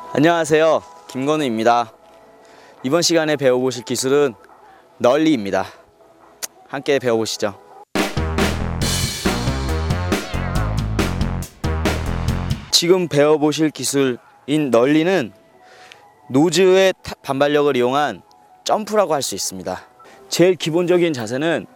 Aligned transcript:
안녕하세요. 0.00 0.82
김건우입니다. 1.08 1.92
이번 2.84 3.02
시간에 3.02 3.36
배워보실 3.36 3.84
기술은 3.84 4.34
널리입니다. 4.98 5.66
함께 6.68 6.98
배워보시죠. 6.98 7.58
지금 12.70 13.08
배워보실 13.08 13.70
기술인 13.70 14.70
널리는 14.70 15.32
노즈의 16.30 16.94
타- 17.02 17.14
반발력을 17.22 17.76
이용한 17.76 18.22
점프라고 18.64 19.12
할 19.14 19.22
수 19.22 19.34
있습니다. 19.34 19.80
제일 20.28 20.54
기본적인 20.54 21.12
자세는 21.12 21.66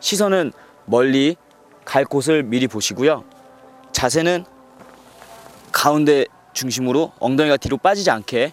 시선은 0.00 0.52
멀리 0.86 1.36
갈 1.84 2.04
곳을 2.04 2.42
미리 2.42 2.66
보시고요. 2.66 3.24
자세는 3.92 4.44
가운데 5.72 6.24
중심으로 6.60 7.12
엉덩이가 7.20 7.56
뒤로 7.56 7.78
빠지지 7.78 8.10
않게 8.10 8.52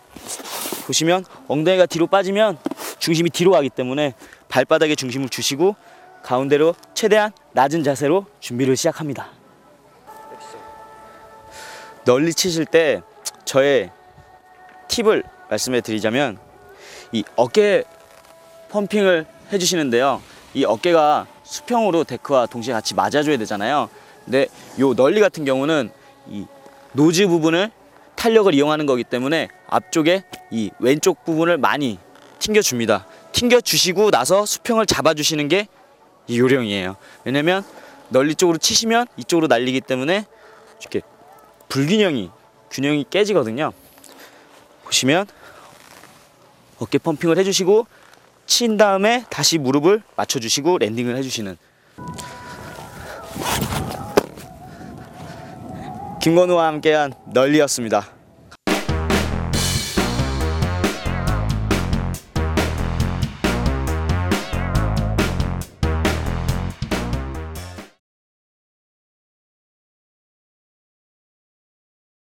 보시면 0.86 1.26
엉덩이가 1.50 1.88
뒤로 1.88 2.08
빠지면 2.08 2.58
중심이 3.00 3.30
뒤로 3.30 3.52
가기 3.52 3.70
때문에 3.70 4.14
발바닥에 4.48 4.96
중심을 4.96 5.28
주시고 5.28 5.76
가운데로 6.24 6.74
최대한 6.94 7.34
낮은 7.52 7.84
자세로 7.84 8.26
준비를 8.40 8.78
시작합니다. 8.78 9.28
널리 12.06 12.34
치실 12.34 12.66
때 12.66 13.02
저의 13.44 13.92
팁을 14.88 15.24
말씀해 15.50 15.82
드리자면 15.82 16.38
이 17.12 17.26
어깨 17.36 17.84
펌핑을 18.70 19.26
해주시는데요. 19.52 20.22
이 20.54 20.64
어깨가 20.64 21.28
수평으로 21.44 22.06
데크와 22.06 22.46
동시에 22.46 22.74
같이 22.74 22.96
맞아줘야 22.96 23.38
되잖아요. 23.38 23.90
근데 24.24 24.48
요 24.80 24.94
nollie 24.94 25.20
같은 25.20 25.44
경우는 25.44 25.92
이 26.30 26.46
nose 26.94 27.28
부분을 27.28 27.72
탄력을 28.18 28.54
이용하는 28.54 28.86
거기 28.86 29.04
때문에 29.04 29.48
앞쪽에 29.68 30.24
이 30.52 30.72
왼쪽 30.80 31.24
부분을 31.24 31.58
많이 31.58 31.98
튕겨 32.40 32.62
줍니다. 32.62 33.08
튕겨 33.32 33.62
주시고 33.62 34.12
나서 34.12 34.46
수평을 34.46 34.86
잡아 34.86 35.14
주시는 35.14 35.48
게 35.48 35.68
이 36.28 36.40
요령이에요. 36.40 36.98
왜냐면 37.24 37.64
nollie 38.10 38.36
쪽으로 38.36 38.58
치시면 38.58 39.08
이쪽으로 39.18 39.48
날리기 39.48 39.82
때문에 39.82 40.26
이렇게 40.82 41.02
불균형이 41.70 42.30
균형이 42.70 43.06
깨지거든요. 43.10 43.72
보시면 44.84 45.26
어깨 46.80 46.98
펌핑을 46.98 47.38
해주시고 47.38 47.88
친 48.46 48.78
다음에 48.78 49.26
다시 49.30 49.58
무릎을 49.58 50.04
맞춰주시고 50.16 50.78
랜딩을 50.78 51.18
해주시는 51.18 51.58
김건우와 56.28 56.68
함께한 56.68 57.14
널리였습니다. 57.28 58.17